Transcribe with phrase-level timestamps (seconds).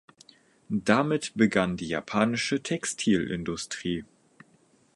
[0.83, 4.03] Damit begann die japanische Textilindustrie.